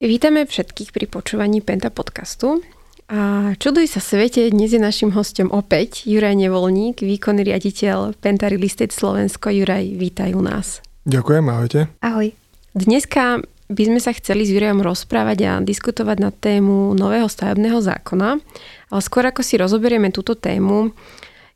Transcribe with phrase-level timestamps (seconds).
[0.00, 2.64] Vítame všetkých pri počúvaní Penta podcastu.
[3.12, 8.64] A čuduj sa svete, dnes je našim hostom opäť Juraj Nevolník, výkonný riaditeľ Penta Real
[8.64, 9.52] Estate Slovensko.
[9.52, 10.80] Juraj, vítajú nás.
[11.04, 11.80] Ďakujem, ahojte.
[12.00, 12.32] Ahoj.
[12.72, 18.40] Dneska by sme sa chceli s Jurajom rozprávať a diskutovať na tému nového stavebného zákona.
[18.88, 20.96] Ale skôr ako si rozoberieme túto tému,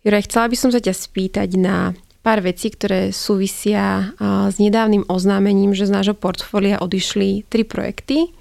[0.04, 4.16] Juraj, chcela by som sa ťa spýtať na pár vecí, ktoré súvisia
[4.48, 8.32] s nedávnym oznámením, že z nášho portfólia odišli tri projekty.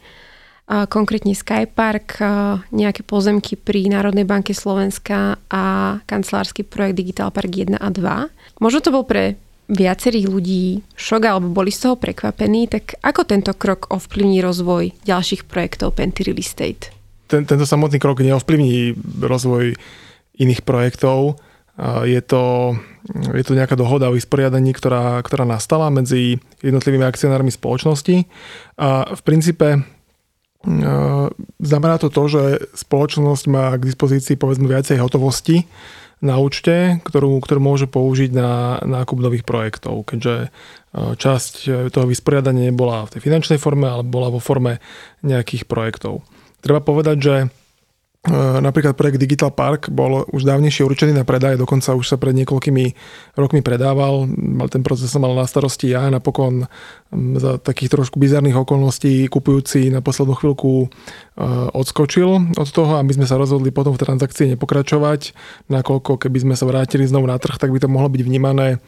[0.63, 2.23] Konkrétne Skypark,
[2.71, 5.63] nejaké pozemky pri Národnej banke Slovenska a
[6.07, 8.63] kancelársky projekt Digital Park 1 a 2.
[8.63, 9.35] Možno to bol pre
[9.67, 15.43] viacerých ľudí šok alebo boli z toho prekvapení, tak ako tento krok ovplyvní rozvoj ďalších
[15.47, 16.95] projektov Penty Real Estate?
[17.27, 19.75] Ten, tento samotný krok neovplyvní rozvoj
[20.39, 21.39] iných projektov.
[21.81, 22.75] Je to
[23.35, 28.31] je to nejaká dohoda o vysporiadaní, ktorá, ktorá nastala medzi jednotlivými akcionármi spoločnosti.
[28.79, 29.79] A v princípe e,
[31.59, 32.43] znamená to to, že
[32.79, 35.67] spoločnosť má k dispozícii povedzme viacej hotovosti
[36.23, 40.49] na účte, ktorú, ktorú môže použiť na nákup nových projektov, keďže e,
[41.19, 41.53] časť
[41.91, 44.79] toho vysporiadania nebola v tej finančnej forme, ale bola vo forme
[45.27, 46.23] nejakých projektov.
[46.63, 47.35] Treba povedať, že
[48.63, 52.85] napríklad projekt Digital Park bol už dávnejšie určený na predaj, dokonca už sa pred niekoľkými
[53.35, 54.31] rokmi predával.
[54.71, 56.63] Ten proces som mal na starosti ja, napokon
[57.11, 60.87] za takých trošku bizarných okolností kupujúci na poslednú chvíľku e,
[61.75, 65.35] odskočil od toho a my sme sa rozhodli potom v transakcii nepokračovať,
[65.67, 68.79] nakoľko keby sme sa vrátili znovu na trh, tak by to mohlo byť vnímané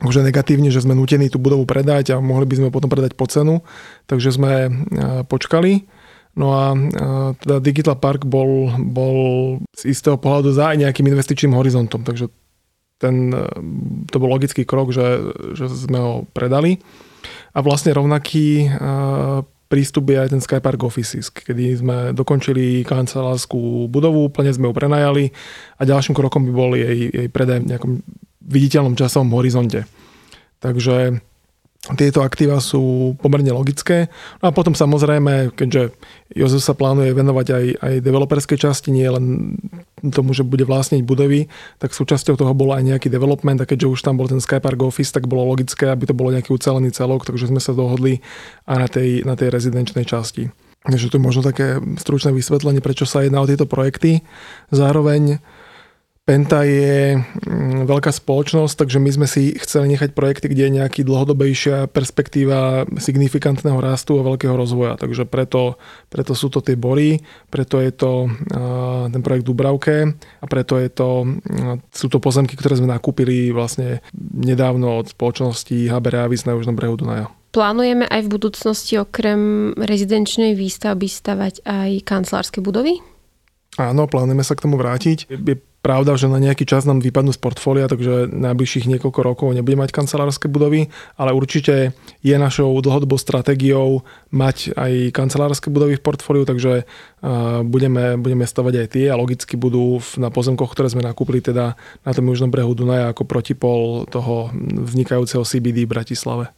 [0.00, 3.28] už negatívne, že sme nutení tú budovu predať a mohli by sme potom predať po
[3.28, 3.60] cenu,
[4.08, 4.70] takže sme e,
[5.28, 5.84] počkali
[6.36, 6.76] No a
[7.40, 9.16] teda Digital Park bol, bol
[9.72, 12.28] z istého pohľadu za aj nejakým investičným horizontom, takže
[13.00, 13.48] ten, e,
[14.08, 16.80] to bol logický krok, že, že sme ho predali.
[17.56, 18.78] A vlastne rovnaký e,
[19.66, 25.32] prístup je aj ten Skypark Offices, kedy sme dokončili kancelárskú budovu, úplne sme ju prenajali
[25.80, 27.92] a ďalším krokom by bol jej, jej predaj v nejakom
[28.46, 29.88] viditeľnom časovom horizonte.
[30.62, 31.20] Takže
[31.94, 34.10] tieto aktíva sú pomerne logické.
[34.42, 35.94] No a potom samozrejme, keďže
[36.34, 39.54] Jozef sa plánuje venovať aj, aj developerskej časti, nie len
[40.10, 41.46] tomu, že bude vlastniť budovy,
[41.78, 45.14] tak súčasťou toho bol aj nejaký development a keďže už tam bol ten Skypark Office,
[45.14, 48.18] tak bolo logické, aby to bolo nejaký ucelený celok, takže sme sa dohodli
[48.66, 50.50] aj na tej, na tej rezidenčnej časti.
[50.86, 54.22] Takže je možno také stručné vysvetlenie, prečo sa jedná o tieto projekty.
[54.70, 55.42] Zároveň
[56.26, 61.00] Penta je mm, veľká spoločnosť, takže my sme si chceli nechať projekty, kde je nejaký
[61.06, 64.98] dlhodobejšia perspektíva signifikantného rastu a veľkého rozvoja.
[64.98, 65.78] Takže preto,
[66.10, 68.26] preto sú to tie bory, preto je to
[69.06, 71.30] ten projekt Dubravke a preto je to,
[71.94, 76.98] sú to pozemky, ktoré sme nakúpili vlastne nedávno od spoločnosti HB Reavis na južnom brehu
[76.98, 77.30] Dunaja.
[77.54, 82.98] Plánujeme aj v budúcnosti okrem rezidenčnej výstavby stavať aj kancelárske budovy?
[83.78, 85.30] Áno, plánujeme sa k tomu vrátiť.
[85.30, 89.78] Je Pravda, že na nejaký čas nám vypadnú z portfólia, takže najbližších niekoľko rokov nebude
[89.78, 91.94] mať kancelárske budovy, ale určite
[92.26, 94.02] je našou dlhodobou stratégiou
[94.34, 96.90] mať aj kancelárske budovy v portfóliu, takže
[97.62, 102.10] budeme, budeme stavať aj tie a logicky budú na pozemkoch, ktoré sme nakúpili teda na
[102.10, 106.50] tom južnom brehu Dunaja ako protipol toho vznikajúceho CBD v Bratislave.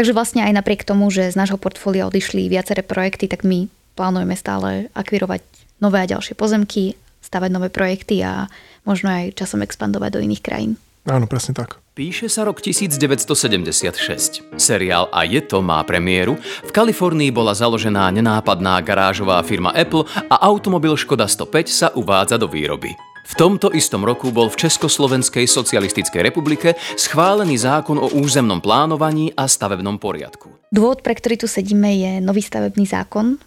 [0.00, 4.32] Takže vlastne aj napriek tomu, že z nášho portfólia odišli viaceré projekty, tak my plánujeme
[4.40, 5.44] stále akvirovať
[5.84, 6.96] nové a ďalšie pozemky,
[7.30, 8.50] stavať nové projekty a
[8.82, 10.74] možno aj časom expandovať do iných krajín.
[11.06, 11.78] Áno, presne tak.
[11.94, 14.58] Píše sa rok 1976.
[14.58, 16.36] Seriál A je to má premiéru.
[16.66, 22.50] V Kalifornii bola založená nenápadná garážová firma Apple a automobil Škoda 105 sa uvádza do
[22.50, 22.98] výroby.
[23.30, 29.46] V tomto istom roku bol v Československej socialistickej republike schválený zákon o územnom plánovaní a
[29.46, 30.50] stavebnom poriadku.
[30.74, 33.38] Dôvod, pre ktorý tu sedíme, je nový stavebný zákon,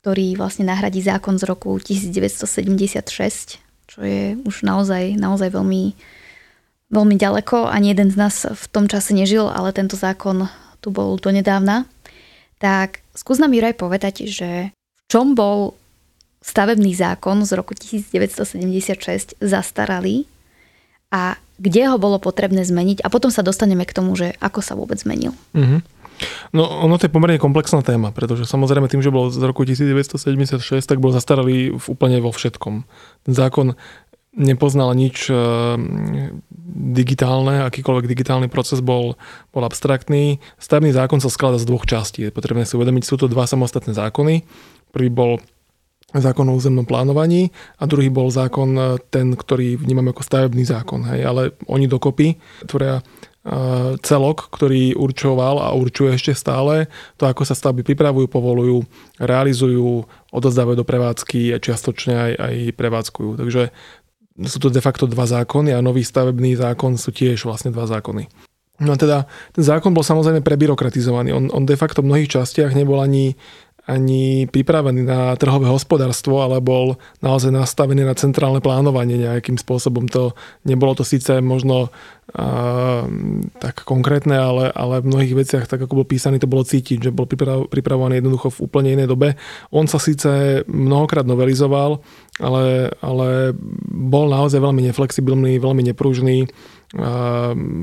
[0.00, 5.96] ktorý vlastne nahradí zákon z roku 1976, čo je už naozaj, naozaj veľmi,
[6.92, 7.66] veľmi ďaleko.
[7.66, 10.46] Ani jeden z nás v tom čase nežil, ale tento zákon
[10.78, 11.84] tu bol do nedávna.
[12.62, 15.74] Tak skús nám Juraj povedať, že v čom bol
[16.42, 20.30] stavebný zákon z roku 1976 zastaralý
[21.10, 24.78] a kde ho bolo potrebné zmeniť a potom sa dostaneme k tomu, že ako sa
[24.78, 25.34] vôbec zmenil.
[25.52, 25.97] Mm-hmm.
[26.50, 30.60] No ono to je pomerne komplexná téma, pretože samozrejme tým, že bol z roku 1976,
[30.84, 32.88] tak bol zastaralý v úplne vo všetkom.
[33.28, 33.76] Zákon
[34.38, 35.34] nepoznal nič e,
[36.94, 39.18] digitálne, akýkoľvek digitálny proces bol,
[39.50, 40.38] bol abstraktný.
[40.62, 42.28] Stavný zákon sa skladá z dvoch častí.
[42.28, 44.46] Je potrebné si uvedomiť, sú to dva samostatné zákony.
[44.94, 45.42] Prvý bol
[46.08, 48.82] zákon o územnom plánovaní a druhý bol zákon e,
[49.12, 51.04] ten, ktorý vnímame ako stavebný zákon.
[51.04, 53.02] Hej, ale oni dokopy tvoria
[54.04, 56.86] celok, ktorý určoval a určuje ešte stále
[57.16, 58.84] to, ako sa stavby pripravujú, povolujú,
[59.16, 63.30] realizujú, odozdávajú do prevádzky a čiastočne aj, aj prevádzkujú.
[63.40, 63.62] Takže
[64.46, 68.28] sú to de facto dva zákony a nový stavebný zákon sú tiež vlastne dva zákony.
[68.78, 71.34] No a teda ten zákon bol samozrejme prebyrokratizovaný.
[71.34, 73.34] On, on de facto v mnohých častiach nebol ani
[73.88, 80.04] ani pripravený na trhové hospodárstvo, ale bol naozaj nastavený na centrálne plánovanie nejakým spôsobom.
[80.12, 80.36] To
[80.68, 83.02] nebolo to síce možno uh,
[83.56, 87.16] tak konkrétne, ale, ale v mnohých veciach, tak ako bol písaný, to bolo cítiť, že
[87.16, 87.24] bol
[87.64, 89.40] pripravovaný jednoducho v úplne inej dobe.
[89.72, 92.04] On sa síce mnohokrát novelizoval,
[92.44, 93.56] ale, ale
[93.88, 96.44] bol naozaj veľmi neflexibilný, veľmi nepružný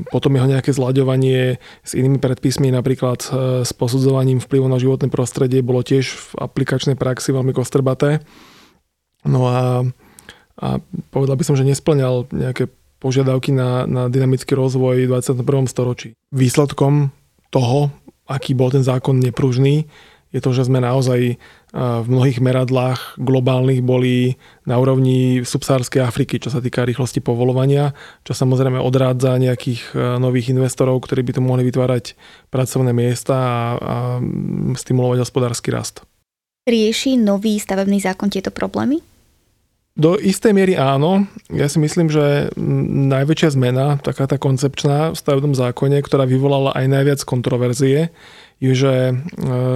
[0.10, 3.30] potom jeho nejaké zlaďovanie s inými predpismi, napríklad e,
[3.62, 8.26] s posudzovaním vplyvu na životné prostredie, bolo tiež v aplikačnej praxi veľmi kostrbaté.
[9.22, 9.86] No a,
[10.58, 10.68] a
[11.14, 12.66] povedal by som, že nesplňal nejaké
[12.98, 15.70] požiadavky na, na dynamický rozvoj v 21.
[15.70, 16.18] storočí.
[16.34, 17.14] Výsledkom
[17.54, 17.94] toho,
[18.26, 19.86] aký bol ten zákon nepružný,
[20.36, 21.40] je to, že sme naozaj
[21.76, 24.36] v mnohých meradlách globálnych boli
[24.68, 27.96] na úrovni subsárskej Afriky, čo sa týka rýchlosti povolovania,
[28.28, 32.16] čo samozrejme odrádza nejakých e, nových investorov, ktorí by tu mohli vytvárať
[32.48, 33.96] pracovné miesta a, a
[34.76, 36.08] stimulovať hospodársky rast.
[36.64, 39.04] Rieši nový stavebný zákon tieto problémy?
[39.96, 41.24] Do istej miery áno.
[41.48, 42.52] Ja si myslím, že
[43.16, 48.12] najväčšia zmena, taká tá koncepčná v stavebnom zákone, ktorá vyvolala aj najviac kontroverzie,
[48.64, 49.14] je, že e,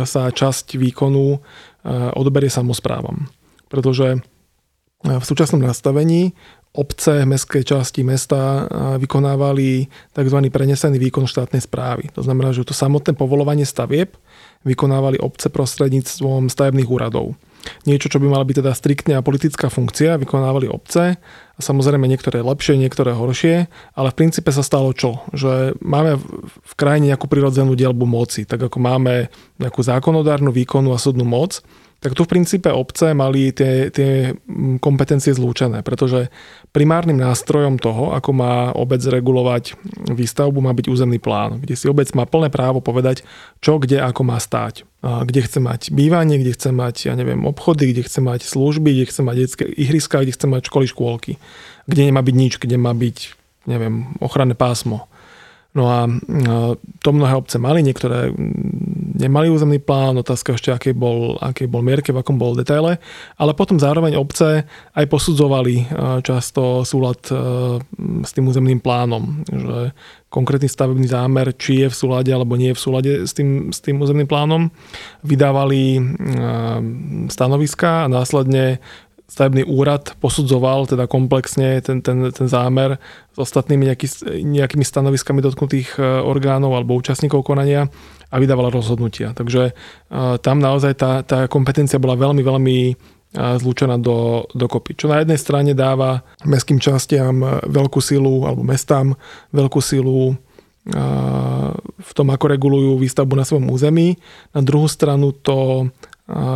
[0.07, 1.39] sa časť výkonu
[1.79, 3.31] Eh, odoberie samozprávam.
[3.71, 6.35] Pretože eh, v súčasnom nastavení
[6.69, 8.69] obce, mestské časti mesta
[9.01, 10.37] vykonávali tzv.
[10.53, 12.13] prenesený výkon štátnej správy.
[12.13, 14.13] To znamená, že to samotné povolovanie stavieb
[14.69, 17.33] vykonávali obce prostredníctvom stavebných úradov.
[17.89, 21.17] Niečo, čo by mala byť teda striktne a politická funkcia, vykonávali obce
[21.59, 25.21] samozrejme niektoré lepšie, niektoré horšie, ale v princípe sa stalo čo?
[25.35, 26.17] Že máme
[26.63, 29.27] v krajine nejakú prirodzenú dielbu moci, tak ako máme
[29.59, 31.59] nejakú zákonodárnu, výkonu a súdnu moc,
[31.99, 36.31] tak tu v princípe obce mali tie, tie mm, kompetencie zlúčené, pretože
[36.71, 39.75] primárnym nástrojom toho, ako má obec regulovať
[40.07, 43.27] výstavbu, má byť územný plán, kde si obec má plné právo povedať,
[43.59, 44.87] čo, kde, ako má stáť.
[44.99, 49.05] Kde chce mať bývanie, kde chce mať, ja neviem, obchody, kde chce mať služby, kde
[49.07, 51.33] chce mať detské ihriska, kde chce mať školy, škôlky.
[51.87, 53.17] Kde nemá byť nič, kde má byť,
[53.67, 55.07] neviem, ochranné pásmo.
[55.69, 56.09] No a
[56.99, 58.33] to mnohé obce mali, niektoré
[59.19, 63.03] nemali územný plán, otázka ešte, aký bol, aký bol mierke, v akom bol detaile,
[63.35, 64.63] ale potom zároveň obce
[64.95, 65.91] aj posudzovali
[66.23, 67.19] často súlad
[68.23, 69.91] s tým územným plánom, že
[70.31, 73.83] konkrétny stavebný zámer, či je v súlade alebo nie je v súlade s tým, s
[73.83, 74.71] tým územným plánom,
[75.27, 75.99] vydávali
[77.27, 78.79] stanoviska a následne
[79.29, 82.97] stavebný úrad posudzoval teda komplexne ten, ten, ten zámer
[83.29, 84.07] s ostatnými nejaký,
[84.41, 87.93] nejakými stanoviskami dotknutých e, orgánov alebo účastníkov konania
[88.29, 89.33] a vydával rozhodnutia.
[89.33, 89.73] Takže e,
[90.39, 92.93] tam naozaj tá, tá kompetencia bola veľmi, veľmi e,
[93.33, 94.93] zlúčená do, dokopy.
[94.93, 99.17] Čo na jednej strane dáva mestským častiam veľkú silu, alebo mestám
[99.53, 100.37] veľkú silu
[101.99, 104.17] v tom, ako regulujú výstavbu na svojom území.
[104.55, 105.85] Na druhú stranu to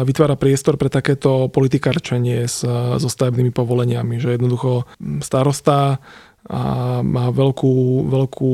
[0.05, 2.61] vytvára priestor pre takéto politikarčenie s,
[2.97, 4.85] so stavebnými povoleniami, že jednoducho
[5.21, 5.97] starosta
[6.43, 8.51] a má veľkú, veľkú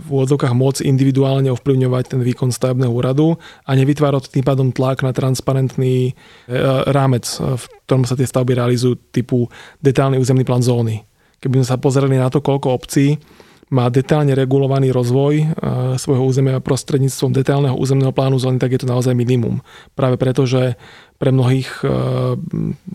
[0.00, 3.36] v úvodzovkách moc individuálne ovplyvňovať ten výkon stavebného úradu
[3.68, 6.12] a nevytvára tým pádom tlak na transparentný e,
[6.88, 9.52] rámec, v ktorom sa tie stavby realizujú typu
[9.84, 11.04] detálny územný plán zóny.
[11.44, 13.20] Keby sme sa pozreli na to, koľko obcí
[13.70, 15.44] má detálne regulovaný rozvoj e,
[16.00, 19.62] svojho územia prostredníctvom detálneho územného plánu zóny, tak je to naozaj minimum.
[19.94, 20.80] Práve preto, že
[21.20, 21.86] pre mnohých e,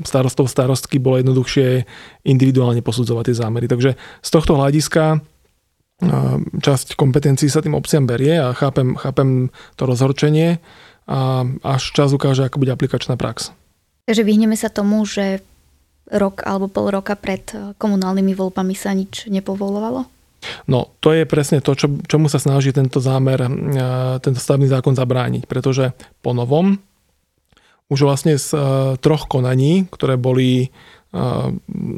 [0.01, 1.85] starostov starostky bolo jednoduchšie
[2.25, 3.69] individuálne posudzovať tie zámery.
[3.69, 5.17] Takže z tohto hľadiska e,
[6.57, 10.57] časť kompetencií sa tým obciam berie a chápem, chápem to rozhorčenie
[11.05, 13.53] a až čas ukáže, ako bude aplikačná prax.
[14.09, 15.45] Takže vyhneme sa tomu, že
[16.09, 17.45] rok alebo pol roka pred
[17.77, 20.09] komunálnymi voľbami sa nič nepovolovalo?
[20.65, 23.41] No, to je presne to, čo, čomu sa snaží tento zámer,
[24.21, 26.77] tento stavný zákon zabrániť, pretože po novom
[27.89, 28.59] už vlastne z e,
[28.97, 30.67] troch konaní, ktoré boli e,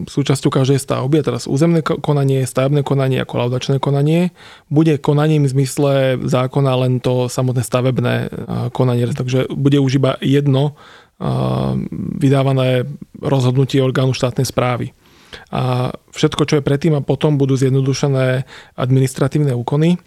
[0.08, 4.36] súčasťou každej stavby, a teraz územné konanie, stavebné konanie a kolaudačné konanie,
[4.68, 5.92] bude konaním v zmysle
[6.22, 8.14] zákona len to samotné stavebné
[8.76, 10.78] konanie, takže bude už iba jedno
[12.22, 12.86] vydávané
[13.18, 14.94] rozhodnutie orgánu štátnej správy
[15.52, 20.00] a všetko, čo je predtým a potom, budú zjednodušené administratívne úkony.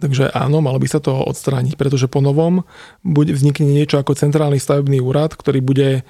[0.00, 2.64] Takže áno, malo by sa to odstrániť, pretože po novom
[3.04, 6.08] bude, vznikne niečo ako centrálny stavebný úrad, ktorý bude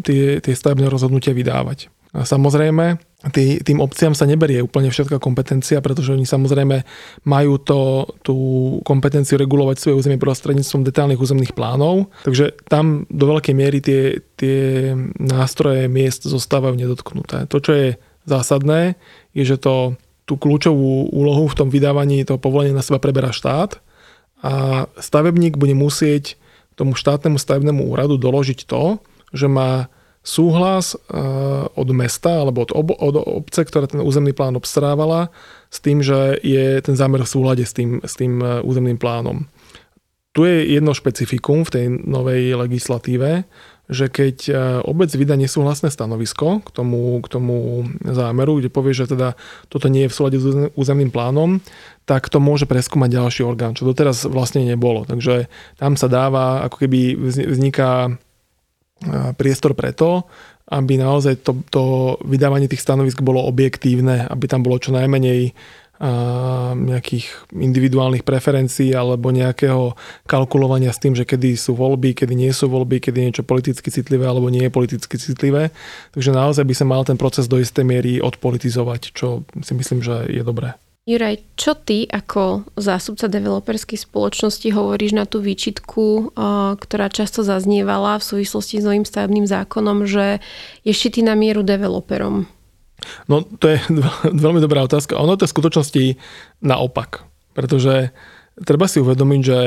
[0.00, 1.92] tie, tie stavebné rozhodnutia vydávať.
[2.10, 2.98] A samozrejme,
[3.30, 6.82] tý, tým obciam sa neberie úplne všetká kompetencia, pretože oni samozrejme
[7.22, 8.36] majú to, tú
[8.82, 14.90] kompetenciu regulovať svoje územie prostredníctvom detálnych územných plánov, takže tam do veľkej miery tie, tie
[15.22, 17.46] nástroje miest zostávajú nedotknuté.
[17.46, 17.88] To, čo je
[18.26, 18.98] zásadné,
[19.30, 19.94] je, že to
[20.30, 23.82] tú kľúčovú úlohu v tom vydávaní toho povolenia na seba preberá štát
[24.46, 26.38] a stavebník bude musieť
[26.78, 29.02] tomu štátnemu stavebnému úradu doložiť to,
[29.34, 29.90] že má
[30.22, 31.18] súhlas eh,
[31.66, 35.34] od mesta alebo od, ob, od obce, ktorá ten územný plán obstarávala,
[35.66, 39.50] s tým, že je ten zámer v súhľade s tým, s tým eh, územným plánom.
[40.30, 43.50] Tu je jedno špecifikum v tej novej legislatíve,
[43.90, 44.52] že keď e,
[44.86, 49.34] obec vydá nesúhlasné stanovisko k tomu, k tomu zámeru, kde povie, že teda
[49.66, 50.46] toto nie je v súlade s
[50.78, 51.58] územným plánom,
[52.06, 55.02] tak to môže preskúmať ďalší orgán, čo doteraz vlastne nebolo.
[55.04, 57.18] Takže tam sa dáva, ako keby
[57.50, 58.10] vzniká e,
[59.34, 60.30] priestor preto,
[60.70, 61.82] aby naozaj to, to
[62.22, 65.50] vydávanie tých stanovisk bolo objektívne, aby tam bolo čo najmenej
[66.00, 69.92] nejakých individuálnych preferencií alebo nejakého
[70.24, 73.92] kalkulovania s tým, že kedy sú voľby, kedy nie sú voľby, kedy je niečo politicky
[73.92, 75.68] citlivé alebo nie je politicky citlivé.
[76.16, 80.24] Takže naozaj by sa mal ten proces do istej miery odpolitizovať, čo si myslím, že
[80.32, 80.72] je dobré.
[81.08, 86.36] Juraj, čo ty ako zástupca developerskej spoločnosti hovoríš na tú výčitku,
[86.76, 90.44] ktorá často zaznievala v súvislosti s novým stavebným zákonom, že
[90.84, 92.48] je šitý na mieru developerom?
[93.26, 93.78] No to je
[94.44, 95.18] veľmi dobrá otázka.
[95.18, 96.04] Ono to je v skutočnosti
[96.64, 97.24] naopak.
[97.52, 98.14] Pretože
[98.62, 99.58] treba si uvedomiť, že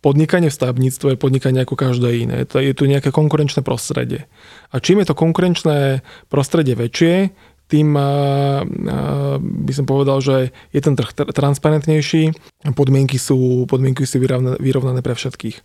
[0.00, 2.36] podnikanie v stavebníctve je podnikanie ako každé iné.
[2.48, 4.26] Je tu nejaké konkurenčné prostredie.
[4.72, 6.00] A čím je to konkurenčné
[6.32, 7.32] prostredie väčšie,
[7.70, 7.94] tým
[9.38, 12.34] by som povedal, že je ten trh transparentnejší,
[12.74, 14.18] podmienky sú, podmienky sú
[14.58, 15.62] vyrovnané pre všetkých.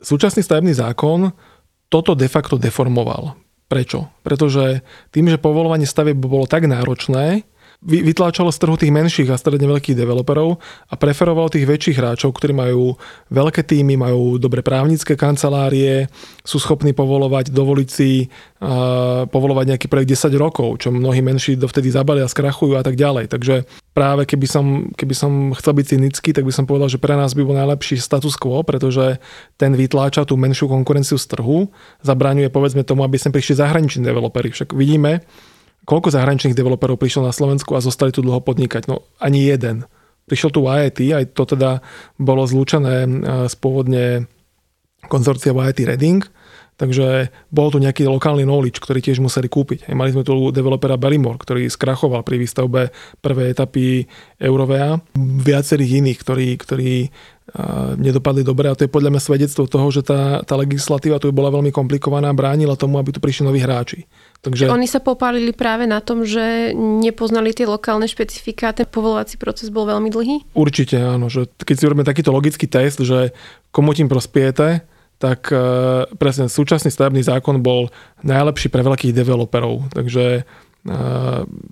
[0.00, 1.36] Súčasný stavebný zákon
[1.92, 3.36] toto de facto deformoval.
[3.66, 4.06] Prečo?
[4.22, 7.42] Pretože tým, že povolovanie stavieb bolo tak náročné,
[7.84, 10.56] vytláčalo z trhu tých menších a stredne veľkých developerov
[10.88, 12.96] a preferovalo tých väčších hráčov, ktorí majú
[13.28, 16.08] veľké týmy, majú dobre právnické kancelárie,
[16.42, 21.92] sú schopní povolovať, dovoliť si uh, povolovať nejaký projekt 10 rokov, čo mnohí menší dovtedy
[21.92, 23.28] zabalia, skrachujú a tak ďalej.
[23.28, 24.66] Takže práve keby som,
[24.96, 28.00] keby som chcel byť cynický, tak by som povedal, že pre nás by bol najlepší
[28.00, 29.20] status quo, pretože
[29.60, 31.68] ten vytláča tú menšiu konkurenciu z trhu,
[32.04, 34.52] zabraňuje povedzme tomu, aby sem prišli zahraniční developeri.
[34.52, 35.24] Však vidíme,
[35.86, 38.90] koľko zahraničných developerov prišlo na Slovensku a zostali tu dlho podnikať?
[38.90, 39.86] No ani jeden.
[40.26, 41.80] Prišiel tu IIT, aj to teda
[42.18, 43.06] bolo zlúčené
[43.46, 44.26] z e, pôvodne
[45.06, 46.26] konzorcia IIT Reading,
[46.74, 49.86] takže bol tu nejaký lokálny knowledge, ktorý tiež museli kúpiť.
[49.94, 52.90] Mali sme tu developera Bellimore, ktorý skrachoval pri výstavbe
[53.22, 54.10] prvej etapy
[54.42, 54.98] Eurovea.
[55.16, 56.92] Viacerých iných, ktorí, ktorí
[57.96, 61.54] nedopadli dobre a to je podľa mňa svedectvo toho, že tá, tá legislatíva tu bola
[61.54, 64.02] veľmi komplikovaná a bránila tomu, aby tu prišli noví hráči.
[64.42, 64.66] Takže...
[64.66, 69.86] Oni sa popálili práve na tom, že nepoznali tie lokálne špecifika, ten povolovací proces bol
[69.86, 70.36] veľmi dlhý?
[70.58, 73.30] Určite áno, že keď si robíme takýto logický test, že
[73.70, 74.82] komu tým prospiete,
[75.16, 75.56] tak e,
[76.18, 77.88] presne súčasný stavebný zákon bol
[78.26, 79.94] najlepší pre veľkých developerov.
[79.94, 80.42] Takže e,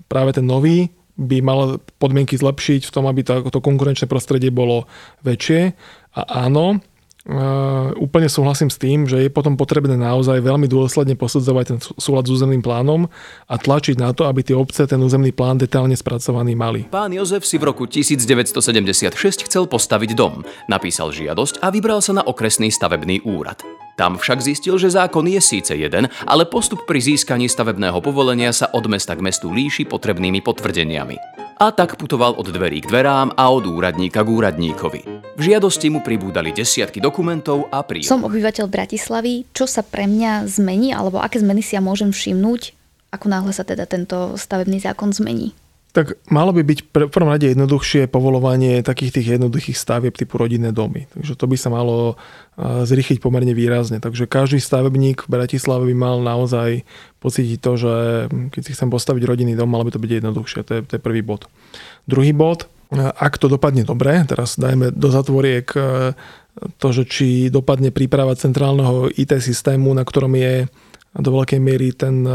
[0.07, 4.91] práve ten nový by mal podmienky zlepšiť v tom, aby to, to konkurenčné prostredie bolo
[5.23, 5.75] väčšie.
[6.15, 6.83] A áno,
[7.25, 12.29] Uh, úplne súhlasím s tým, že je potom potrebné naozaj veľmi dôsledne posudzovať ten súlad
[12.29, 13.09] s územným plánom
[13.49, 16.85] a tlačiť na to, aby tie obce ten územný plán detálne spracovaný mali.
[16.93, 22.21] Pán Jozef si v roku 1976 chcel postaviť dom, napísal žiadosť a vybral sa na
[22.29, 23.65] okresný stavebný úrad.
[23.95, 28.67] Tam však zistil, že zákon je síce jeden, ale postup pri získaní stavebného povolenia sa
[28.75, 33.45] od mesta k mestu líši potrebnými potvrdeniami a tak putoval od dverí k dverám a
[33.51, 35.01] od úradníka k úradníkovi.
[35.35, 38.11] V žiadosti mu pribúdali desiatky dokumentov a príjemov.
[38.11, 39.47] Som obyvateľ Bratislavy.
[39.55, 42.75] Čo sa pre mňa zmení, alebo aké zmeny si ja môžem všimnúť,
[43.15, 45.55] ako náhle sa teda tento stavebný zákon zmení?
[45.95, 50.75] Tak malo by byť v prvom rade jednoduchšie povolovanie takých tých jednoduchých stavieb typu rodinné
[50.75, 51.07] domy.
[51.15, 52.19] Takže to by sa malo
[52.59, 54.03] zrýchliť pomerne výrazne.
[54.03, 56.83] Takže každý stavebník v Bratislave by mal naozaj
[57.23, 57.95] pocítiť to, že
[58.51, 60.61] keď si chcem postaviť rodinný dom, malo by to byť jednoduchšie.
[60.67, 61.47] To je, to je prvý bod.
[62.11, 62.67] Druhý bod,
[62.99, 65.71] ak to dopadne dobre, teraz dajme do zatvoriek
[66.79, 70.67] to, že či dopadne príprava centrálneho IT systému, na ktorom je
[71.15, 72.27] do veľkej miery ten,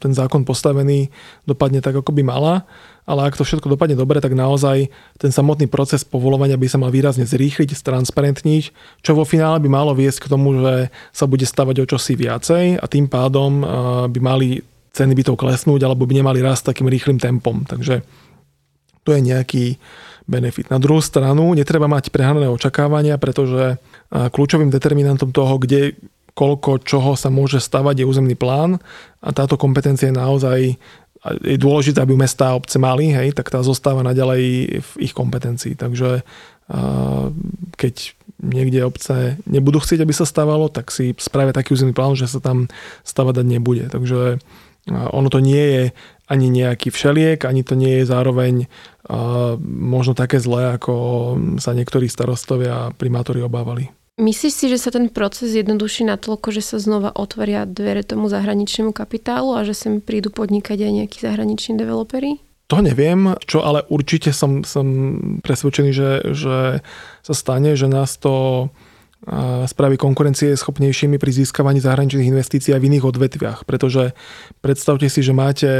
[0.00, 1.12] ten zákon postavený
[1.44, 2.64] dopadne tak, ako by mala.
[3.06, 6.90] Ale ak to všetko dopadne dobre, tak naozaj ten samotný proces povolovania by sa mal
[6.90, 8.64] výrazne zrýchliť, stransparentniť,
[9.04, 12.82] čo vo finále by malo viesť k tomu, že sa bude stavať o čosi viacej
[12.82, 13.62] a tým pádom
[14.10, 14.58] by mali
[14.90, 17.62] ceny bytov klesnúť alebo by nemali rast takým rýchlým tempom.
[17.62, 18.02] Takže
[19.06, 19.78] to je nejaký
[20.26, 20.66] benefit.
[20.74, 23.78] Na druhú stranu netreba mať prehnané očakávania, pretože
[24.10, 25.94] kľúčovým determinantom toho, kde
[26.36, 28.76] koľko čoho sa môže stavať, je územný plán
[29.24, 30.60] a táto kompetencia je naozaj
[31.42, 35.74] je dôležité, aby mesta a obce mali, hej, tak tá zostáva naďalej v ich kompetencii.
[35.74, 36.22] Takže
[37.74, 37.94] keď
[38.36, 42.38] niekde obce nebudú chcieť, aby sa stávalo, tak si spravia taký územný plán, že sa
[42.38, 42.70] tam
[43.02, 43.90] stavať dať nebude.
[43.90, 44.38] Takže
[44.92, 45.84] ono to nie je
[46.30, 48.70] ani nejaký všeliek, ani to nie je zároveň
[49.66, 50.94] možno také zlé, ako
[51.58, 53.90] sa niektorí starostovia a primátori obávali.
[54.16, 58.96] Myslíš si, že sa ten proces jednoduší natoľko, že sa znova otvoria dvere tomu zahraničnému
[58.96, 62.40] kapitálu a že sem prídu podnikať aj nejakí zahraniční developeri?
[62.72, 64.88] To neviem, čo ale určite som, som
[65.44, 66.80] presvedčený, že, že
[67.20, 68.66] sa stane, že nás to
[69.68, 73.58] spraví konkurencie schopnejšími pri získavaní zahraničných investícií aj v iných odvetviach.
[73.68, 74.16] Pretože
[74.64, 75.70] predstavte si, že máte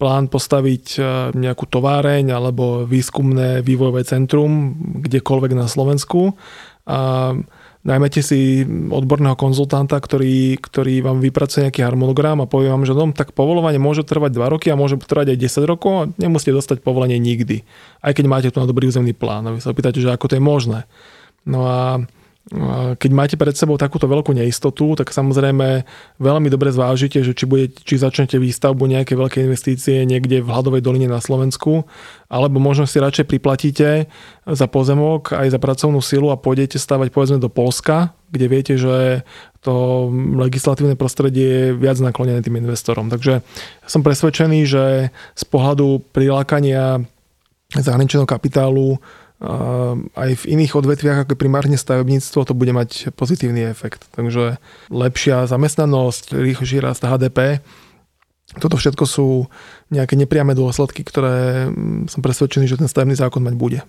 [0.00, 0.98] plán postaviť
[1.38, 4.74] nejakú továreň alebo výskumné vývojové centrum
[5.06, 6.34] kdekoľvek na Slovensku.
[6.88, 7.36] A
[7.80, 13.08] najmete si odborného konzultanta, ktorý, ktorý vám vypracuje nejaký harmonogram a povie vám, že no,
[13.16, 16.84] tak povolovanie môže trvať 2 roky a môže trvať aj 10 rokov a nemusíte dostať
[16.84, 17.64] povolenie nikdy.
[18.04, 19.48] Aj keď máte tu na dobrý územný plán.
[19.48, 20.84] A vy sa opýtate, že ako to je možné.
[21.48, 22.04] No a
[22.98, 25.86] keď máte pred sebou takúto veľkú neistotu, tak samozrejme
[26.18, 30.82] veľmi dobre zvážite, že či, bude, či začnete výstavbu nejaké veľké investície niekde v Hladovej
[30.82, 31.86] doline na Slovensku,
[32.26, 34.10] alebo možno si radšej priplatíte
[34.50, 39.22] za pozemok aj za pracovnú silu a pôjdete stavať povedzme do Polska, kde viete, že
[39.62, 43.06] to legislatívne prostredie je viac naklonené tým investorom.
[43.14, 43.46] Takže
[43.86, 46.98] som presvedčený, že z pohľadu prilákania
[47.78, 48.98] zahraničného kapitálu
[49.40, 54.04] aj v iných odvetviach, ako primárne stavebníctvo, to bude mať pozitívny efekt.
[54.12, 54.60] Takže
[54.92, 57.64] lepšia zamestnanosť, rýchlejší rast HDP,
[58.58, 59.46] toto všetko sú
[59.94, 63.80] nejaké nepriame dôsledky, ktoré mm, som presvedčený, že ten stavebný zákon mať bude.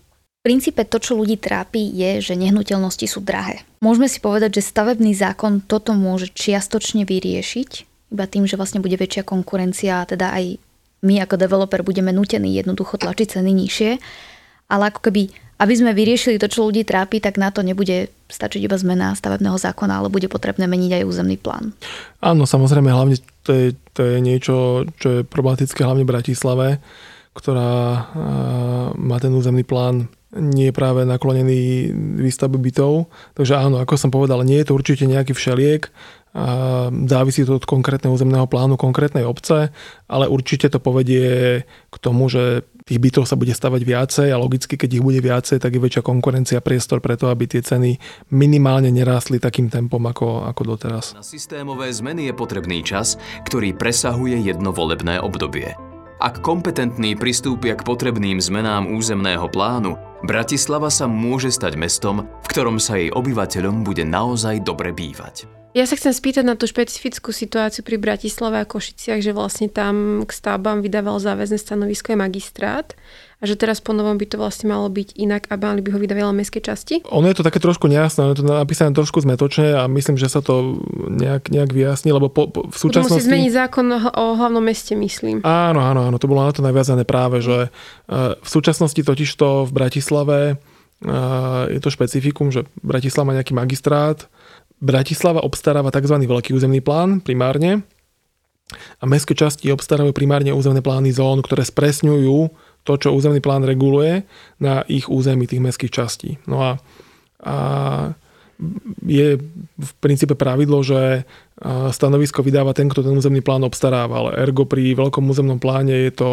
[0.42, 3.62] V princípe to, čo ľudí trápi, je, že nehnuteľnosti sú drahé.
[3.82, 7.70] Môžeme si povedať, že stavebný zákon toto môže čiastočne vyriešiť,
[8.14, 10.62] iba tým, že vlastne bude väčšia konkurencia a teda aj
[11.02, 13.92] my ako developer budeme nutení jednoducho tlačiť ceny nižšie
[14.72, 15.28] ale ako keby,
[15.60, 19.60] aby sme vyriešili to, čo ľudí trápi, tak na to nebude stačiť iba zmena stavebného
[19.60, 21.76] zákona, ale bude potrebné meniť aj územný plán.
[22.24, 26.68] Áno, samozrejme, hlavne to je, to je niečo, čo je problematické hlavne v Bratislave,
[27.36, 28.08] ktorá
[28.96, 31.92] má ten územný plán nie je práve naklonený
[32.24, 33.12] výstavbe bytov.
[33.36, 35.92] Takže áno, ako som povedal, nie je to určite nejaký všeliek,
[37.12, 39.76] závisí to od konkrétneho územného plánu konkrétnej obce,
[40.08, 44.80] ale určite to povedie k tomu, že tých bytov sa bude stavať viacej a logicky,
[44.80, 48.00] keď ich bude viacej, tak je väčšia konkurencia, priestor preto, aby tie ceny
[48.32, 51.14] minimálne nerástli takým tempom ako, ako doteraz.
[51.14, 55.76] Na systémové zmeny je potrebný čas, ktorý presahuje jedno volebné obdobie.
[56.22, 62.78] Ak kompetentní pristúpia k potrebným zmenám územného plánu, Bratislava sa môže stať mestom, v ktorom
[62.78, 65.61] sa jej obyvateľom bude naozaj dobre bývať.
[65.72, 70.28] Ja sa chcem spýtať na tú špecifickú situáciu pri Bratislave a Košiciach, že vlastne tam
[70.28, 72.88] k stavbám vydával záväzne stanovisko aj magistrát
[73.40, 76.00] a že teraz po novom by to vlastne malo byť inak a mali by ho
[76.04, 77.08] vydávať mestské časti?
[77.08, 80.28] Ono je to také trošku nejasné, ono je to napísané trošku zmetočne a myslím, že
[80.28, 83.24] sa to nejak, nejak vyjasní, lebo po, po, v súčasnosti...
[83.24, 85.40] Musí zmeniť zákon o hlavnom meste, myslím.
[85.48, 87.72] Áno, áno, áno, to bolo na to naviazané práve, že
[88.12, 90.56] e, v súčasnosti totižto v Bratislave e,
[91.72, 94.28] je to špecifikum, že Bratislava má nejaký magistrát,
[94.82, 96.18] Bratislava obstaráva tzv.
[96.18, 97.86] veľký územný plán primárne
[98.98, 102.38] a mestské časti obstarávajú primárne územné plány zón, ktoré spresňujú
[102.82, 104.26] to, čo územný plán reguluje
[104.58, 106.42] na ich území tých mestských častí.
[106.50, 106.72] No a,
[107.46, 107.56] a
[109.06, 109.38] je
[109.78, 111.26] v princípe pravidlo, že
[111.94, 116.14] stanovisko vydáva ten, kto ten územný plán obstaráva, ale ergo pri veľkom územnom pláne je
[116.14, 116.32] to,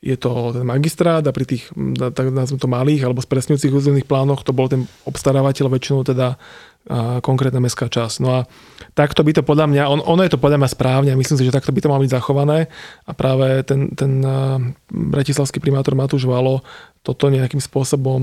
[0.00, 1.68] je to ten magistrát a pri tých,
[2.16, 6.40] tak nazvime to malých alebo spresňujúcich územných plánoch to bol ten obstarávateľ väčšinou teda
[7.20, 8.24] konkrétna mestská časť.
[8.24, 8.40] No a
[8.96, 11.54] takto by to podľa mňa, on, ono je to podľa mňa správne, myslím si, že
[11.54, 12.72] takto by to malo byť zachované
[13.04, 14.24] a práve ten, ten
[14.88, 16.64] bratislavský primátor Matúš Valo
[17.04, 18.22] toto nejakým spôsobom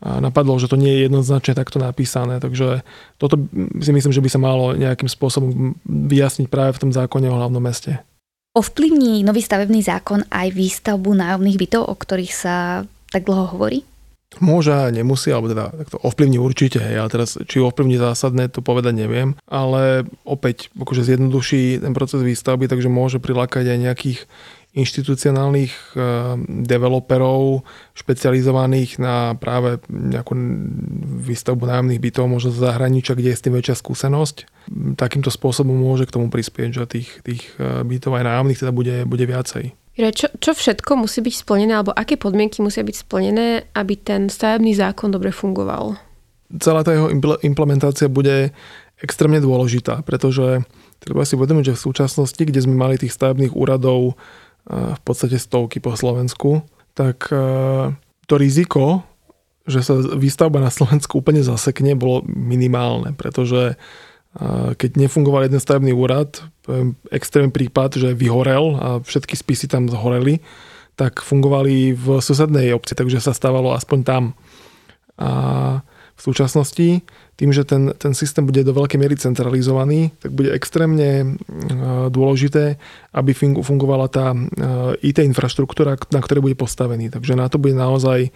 [0.00, 2.80] napadlo, že to nie je jednoznačne takto napísané, takže
[3.20, 3.36] toto
[3.84, 7.60] si myslím, že by sa malo nejakým spôsobom vyjasniť práve v tom zákone o hlavnom
[7.60, 8.00] meste.
[8.56, 13.84] Ovplyvní nový stavebný zákon aj výstavbu nájomných bytov, o ktorých sa tak dlho hovorí?
[14.38, 18.62] Môže a nemusí, alebo teda tak to ovplyvní určite, hej, teraz či ovplyvní zásadné, to
[18.62, 24.20] povedať neviem, ale opäť akože zjednoduší ten proces výstavby, takže môže prilákať aj nejakých
[24.70, 27.66] inštitucionálnych uh, developerov
[27.98, 30.38] špecializovaných na práve nejakú
[31.26, 34.36] výstavbu nájomných bytov, možno z zahraničia, kde je s tým väčšia skúsenosť.
[34.94, 38.96] Takýmto spôsobom môže k tomu prispieť, že tých, tých eh, bytov aj nájomných teda bude,
[39.10, 39.74] bude viacej.
[40.00, 44.72] Čo, čo všetko musí byť splnené, alebo aké podmienky musia byť splnené, aby ten stavebný
[44.72, 46.00] zákon dobre fungoval?
[46.56, 47.12] Celá tá jeho
[47.44, 48.56] implementácia bude
[48.96, 50.64] extrémne dôležitá, pretože
[50.98, 54.16] treba si uvedomiť, že v súčasnosti, kde sme mali tých stavebných úradov
[54.70, 57.32] v podstate stovky po Slovensku, tak
[58.28, 59.04] to riziko,
[59.64, 63.80] že sa výstavba na Slovensku úplne zasekne, bolo minimálne, pretože
[64.76, 66.38] keď nefungoval jeden stavebný úrad,
[67.10, 70.38] extrémny prípad, že vyhorel a všetky spisy tam zhoreli,
[70.94, 74.22] tak fungovali v susednej obci, takže sa stávalo aspoň tam.
[75.18, 75.30] A
[76.14, 77.00] v súčasnosti,
[77.40, 81.40] tým, že ten, ten systém bude do veľkej miery centralizovaný, tak bude extrémne
[82.12, 82.76] dôležité,
[83.16, 83.32] aby
[83.64, 84.36] fungovala tá
[85.00, 87.08] IT infraštruktúra, na ktorej bude postavený.
[87.08, 88.28] Takže na to bude naozaj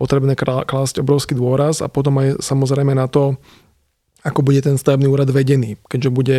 [0.00, 3.36] potrebné klásť obrovský dôraz a potom aj samozrejme na to,
[4.26, 5.78] ako bude ten stavebný úrad vedený.
[5.86, 6.38] Keďže, bude,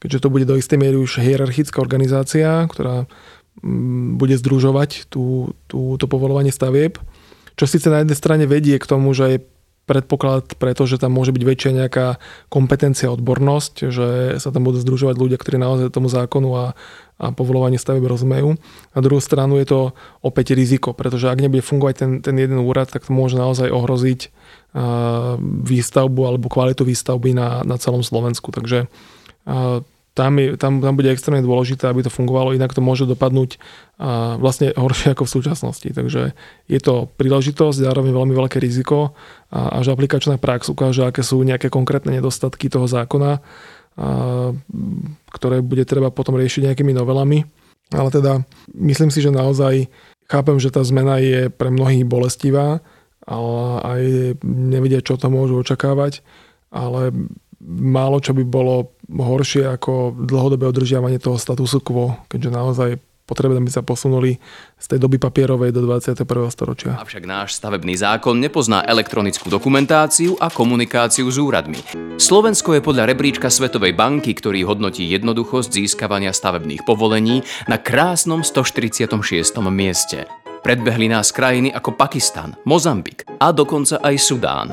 [0.00, 3.04] keďže to bude do istej miery už hierarchická organizácia, ktorá
[3.60, 6.96] mm, bude združovať tú, tú, to povolovanie stavieb,
[7.60, 9.38] čo síce na jednej strane vedie k tomu, že je
[9.88, 12.06] predpoklad, pretože tam môže byť väčšia nejaká
[12.52, 16.64] kompetencia, odbornosť, že sa tam budú združovať ľudia, ktorí naozaj tomu zákonu a,
[17.16, 18.60] a povolovanie stavieb rozumejú.
[18.92, 19.80] Na druhú stranu je to
[20.20, 24.28] opäť riziko, pretože ak nebude fungovať ten, ten jeden úrad, tak to môže naozaj ohroziť
[25.64, 28.52] výstavbu alebo kvalitu výstavby na, na celom Slovensku.
[28.52, 28.84] Takže
[30.12, 33.56] tam, je, tam, tam bude extrémne dôležité, aby to fungovalo, inak to môže dopadnúť
[34.42, 35.88] vlastne horšie ako v súčasnosti.
[35.88, 36.34] Takže
[36.68, 39.14] je to príležitosť, zároveň veľmi veľké riziko
[39.48, 43.40] a až aplikačná prax ukáže, aké sú nejaké konkrétne nedostatky toho zákona,
[45.32, 47.46] ktoré bude treba potom riešiť nejakými novelami.
[47.88, 48.44] Ale teda
[48.76, 49.88] myslím si, že naozaj
[50.28, 52.84] chápem, že tá zmena je pre mnohých bolestivá,
[53.28, 54.02] ale aj
[54.48, 56.24] nevedia, čo tam môžu očakávať,
[56.72, 57.12] ale
[57.68, 62.90] málo čo by bolo horšie ako dlhodobé održiavanie toho statusu quo, keďže naozaj
[63.28, 64.40] potrebné by sa posunuli
[64.80, 66.24] z tej doby papierovej do 21.
[66.48, 66.96] storočia.
[66.96, 71.84] Avšak náš stavebný zákon nepozná elektronickú dokumentáciu a komunikáciu s úradmi.
[72.16, 79.12] Slovensko je podľa rebríčka Svetovej banky, ktorý hodnotí jednoduchosť získavania stavebných povolení na krásnom 146.
[79.68, 80.47] mieste.
[80.58, 84.68] Predbehli nás krajiny ako Pakistan, Mozambik a dokonca aj Sudán.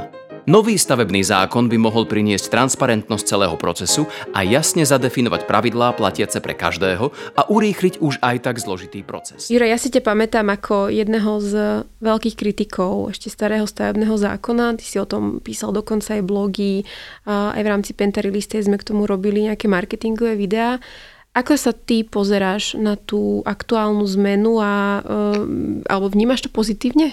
[0.45, 6.53] Nový stavebný zákon by mohol priniesť transparentnosť celého procesu a jasne zadefinovať pravidlá platiace pre
[6.53, 9.49] každého a urýchliť už aj tak zložitý proces.
[9.49, 11.53] Jure, ja si te pamätám ako jedného z
[12.01, 14.77] veľkých kritikov ešte starého stavebného zákona.
[14.77, 16.85] Ty si o tom písal dokonca aj blogy,
[17.25, 20.77] aj v rámci Pentaryliste sme k tomu robili nejaké marketingové videá.
[21.35, 25.43] Ako sa ty pozeráš na tú aktuálnu zmenu a, uh,
[25.91, 27.11] alebo vnímaš to pozitívne?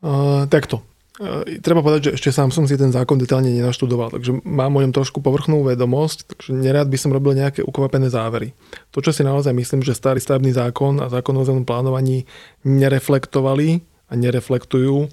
[0.00, 0.80] Uh, takto.
[1.20, 4.80] Uh, treba povedať, že ešte sám som si ten zákon detálne nenaštudoval, takže mám o
[4.80, 8.56] ňom trošku povrchnú vedomosť, takže nerád by som robil nejaké ukvapené závery.
[8.96, 12.24] To, čo si naozaj myslím, že starý stavebný zákon a zákon o územnom plánovaní
[12.64, 15.08] nereflektovali a nereflektujú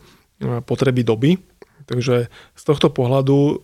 [0.64, 1.32] potreby doby.
[1.84, 3.60] Takže z tohto pohľadu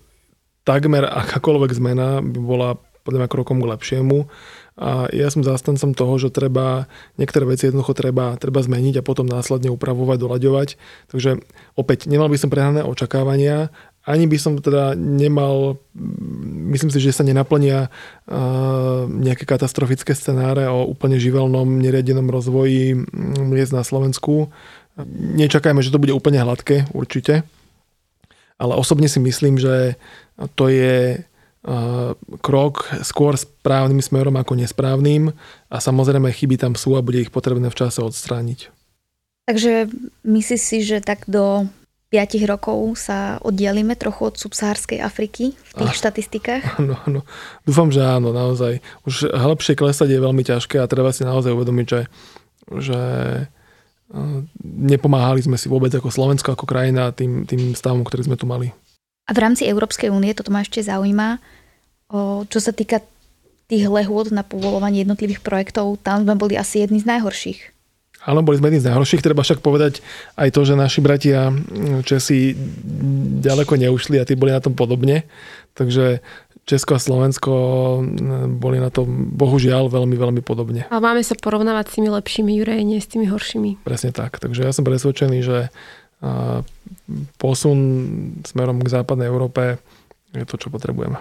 [0.68, 2.70] takmer akákoľvek zmena by bola
[3.10, 4.30] podľa mňa krokom k lepšiemu.
[4.80, 6.88] A ja som zástancom toho, že treba,
[7.20, 10.70] niektoré veci jednoducho treba, treba zmeniť a potom následne upravovať, doľaďovať.
[11.12, 11.44] Takže
[11.76, 13.74] opäť, nemal by som prehnané očakávania,
[14.08, 15.84] ani by som teda nemal,
[16.72, 17.92] myslím si, že sa nenaplnia
[19.06, 22.96] nejaké katastrofické scenáre o úplne živelnom, neriadenom rozvoji
[23.44, 24.48] miest na Slovensku.
[25.14, 27.44] Nečakajme, že to bude úplne hladké, určite.
[28.56, 30.00] Ale osobne si myslím, že
[30.56, 31.20] to je
[32.40, 35.36] krok skôr správnym smerom ako nesprávnym
[35.68, 38.72] a samozrejme chyby tam sú a bude ich potrebné v čase odstrániť.
[39.44, 39.92] Takže
[40.24, 41.68] myslíš si, že tak do
[42.10, 46.64] 5 rokov sa oddialíme trochu od subsahárskej Afriky v tých a, štatistikách?
[46.82, 47.22] Áno, áno.
[47.68, 48.82] Dúfam, že áno, naozaj.
[49.06, 52.02] Už hĺbšie klesať je veľmi ťažké a treba si naozaj uvedomiť, že,
[52.82, 53.00] že
[54.64, 58.74] nepomáhali sme si vôbec ako Slovensko, ako krajina tým, tým stavom, ktorý sme tu mali.
[59.30, 61.38] A v rámci Európskej únie, toto ma ešte zaujíma,
[62.10, 63.06] o, čo sa týka
[63.70, 67.78] tých lehôd na povolovanie jednotlivých projektov, tam sme boli asi jedni z najhorších.
[68.26, 69.24] Áno, boli sme jedni z najhorších.
[69.24, 70.04] Treba však povedať
[70.36, 71.56] aj to, že naši bratia
[72.04, 72.52] Česi
[73.40, 75.24] ďaleko neušli a tí boli na tom podobne.
[75.78, 76.20] Takže
[76.68, 77.54] Česko a Slovensko
[78.60, 80.86] boli na tom bohužiaľ veľmi, veľmi podobne.
[80.92, 83.88] Ale máme sa porovnávať s tými lepšími Jurej, nie s tými horšími.
[83.88, 84.38] Presne tak.
[84.38, 85.72] Takže ja som presvedčený, že
[87.40, 87.80] posun
[88.44, 89.80] smerom k západnej Európe
[90.36, 91.18] je to, čo potrebujeme.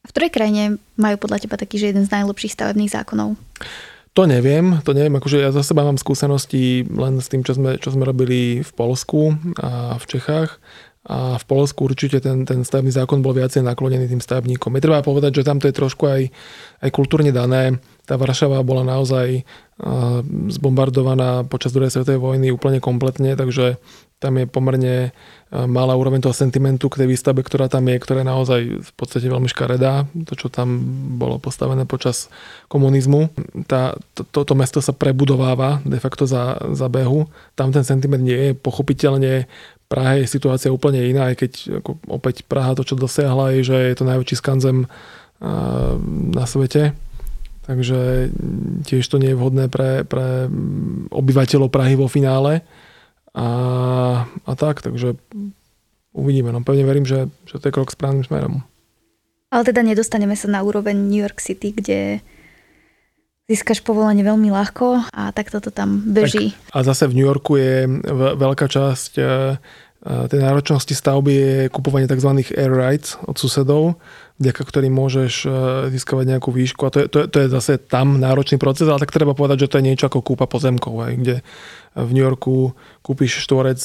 [0.00, 0.62] A v ktorej krajine
[0.96, 3.36] majú podľa teba taký, že jeden z najlepších stavebných zákonov?
[4.18, 7.78] To neviem, to neviem, akože ja za seba mám skúsenosti len s tým, čo sme,
[7.78, 10.58] čo sme robili v Polsku a v Čechách.
[11.06, 14.76] A v Polsku určite ten, ten stavebný zákon bol viacej naklonený tým stavebníkom.
[14.76, 16.28] Je treba povedať, že tam to je trošku aj,
[16.84, 17.80] aj kultúrne dané.
[18.10, 19.46] Tá Varšava bola naozaj
[20.50, 23.78] zbombardovaná počas druhej svetovej vojny úplne kompletne, takže
[24.18, 25.14] tam je pomerne
[25.48, 29.30] malá úroveň toho sentimentu k tej výstave, ktorá tam je, ktorá je naozaj v podstate
[29.30, 30.82] veľmi škaredá, to, čo tam
[31.16, 32.28] bolo postavené počas
[32.68, 33.32] komunizmu.
[33.64, 37.30] Tá, to, to, to mesto sa prebudováva de facto za, za behu.
[37.56, 39.46] Tam ten sentiment nie je pochopiteľne
[39.90, 43.76] Prahe je situácia úplne iná, aj keď ako opäť Praha to, čo dosiahla, je, že
[43.90, 44.86] je to najväčší skanzem
[46.30, 46.94] na svete.
[47.70, 48.34] Takže
[48.82, 50.50] tiež to nie je vhodné pre, pre
[51.14, 52.66] obyvateľov Prahy vo finále.
[53.30, 53.46] A,
[54.26, 55.14] a tak, takže
[56.10, 56.50] uvidíme.
[56.50, 58.66] No pevne verím, že, že to je krok správnym smerom.
[59.54, 62.18] Ale teda nedostaneme sa na úroveň New York City, kde
[63.46, 66.50] získaš povolenie veľmi ľahko a takto to tam beží.
[66.74, 67.86] Tak, a zase v New Yorku je
[68.34, 69.22] veľká časť e,
[70.00, 72.32] tej náročnosti stavby je kupovanie tzv.
[72.56, 74.00] air rights od susedov,
[74.40, 75.48] vďaka ktorým môžeš e,
[75.92, 76.88] získavať nejakú výšku.
[76.88, 79.68] A to je, to, je, to je zase tam náročný proces, ale tak treba povedať,
[79.68, 81.36] že to je niečo ako kúpa pozemkov, aj, kde
[82.00, 82.72] v New Yorku
[83.04, 83.76] kúpiš štvorec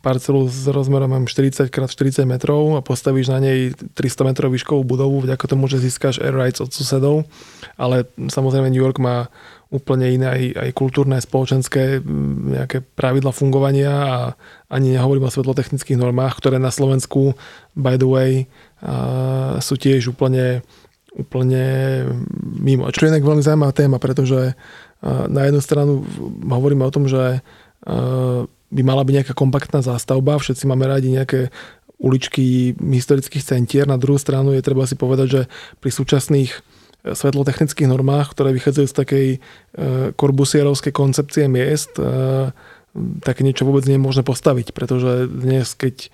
[0.00, 5.20] parcelu s rozmerom 40 x 40 metrov a postavíš na nej 300 metrov výškovú budovu,
[5.20, 7.28] vďaka tomu, že získaš air rights od susedov.
[7.76, 9.28] Ale samozrejme New York má
[9.70, 12.02] úplne iné aj, aj kultúrne, spoločenské
[12.58, 14.18] nejaké pravidla fungovania a
[14.66, 17.38] ani nehovorím o svetlotechnických normách, ktoré na Slovensku,
[17.78, 18.32] by the way,
[19.62, 20.66] sú tiež úplne,
[21.14, 21.62] úplne
[22.58, 22.90] mimo.
[22.90, 24.58] Čo je inak veľmi zaujímavá téma, pretože
[25.06, 26.02] na jednu stranu
[26.42, 27.38] hovoríme o tom, že
[28.74, 31.54] by mala byť nejaká kompaktná zástavba, všetci máme radi nejaké
[32.00, 33.84] uličky historických centier.
[33.84, 35.42] Na druhú stranu je treba si povedať, že
[35.78, 36.50] pri súčasných
[37.04, 39.38] svetlotechnických normách, ktoré vychádzajú z takej e,
[40.14, 42.52] korbusierovskej koncepcie miest, e,
[43.22, 46.10] také niečo vôbec nie je možné postaviť, pretože dnes, keď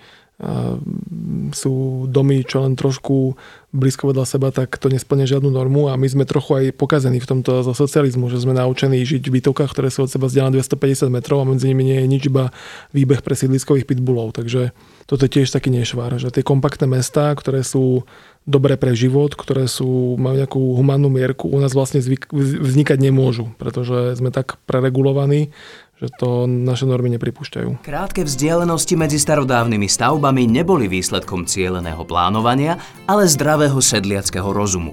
[1.57, 3.40] sú domy, čo len trošku
[3.72, 7.29] blízko vedľa seba, tak to nesplňa žiadnu normu a my sme trochu aj pokazení v
[7.29, 11.09] tomto zo socializmu, že sme naučení žiť v bytovkách, ktoré sú od seba vzdialené 250
[11.09, 12.53] metrov a medzi nimi nie je nič iba
[12.92, 14.37] výbeh pre sídliskových pitbullov.
[14.37, 18.03] Takže toto je tiež taký nešvar, že tie kompaktné mestá, ktoré sú
[18.42, 23.55] dobré pre život, ktoré sú, majú nejakú humánnu mierku, u nás vlastne zvyk, vznikať nemôžu,
[23.59, 25.55] pretože sme tak preregulovaní,
[25.97, 27.87] že to naše normy nepripúšťajú.
[27.87, 32.77] Krátke vzdialenosti medzi starodávnymi stavbami neboli výsledkom cieleného plánovania,
[33.09, 34.92] ale zdravého sedliackého rozumu.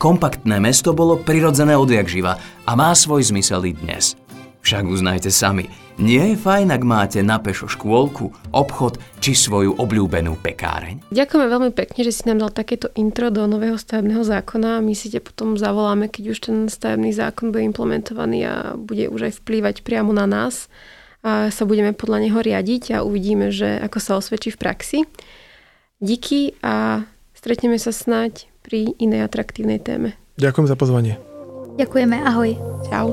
[0.00, 4.16] Kompaktné mesto bolo prirodzené odjak živa a má svoj zmysel i dnes.
[4.64, 5.68] Však uznajte sami,
[6.00, 11.12] nie je fajn, ak máte na pešo škôlku, obchod či svoju obľúbenú pekáreň?
[11.12, 14.80] Ďakujeme veľmi pekne, že si nám dal takéto intro do nového stavebného zákona.
[14.80, 19.28] My si te potom zavoláme, keď už ten stavebný zákon bude implementovaný a bude už
[19.28, 20.72] aj vplývať priamo na nás.
[21.20, 24.98] A sa budeme podľa neho riadiť a uvidíme, že ako sa osvedčí v praxi.
[26.00, 27.04] Díky a
[27.36, 30.16] stretneme sa snať pri inej atraktívnej téme.
[30.40, 31.20] Ďakujem za pozvanie.
[31.76, 32.56] Ďakujeme, ahoj.
[32.88, 33.12] Čau.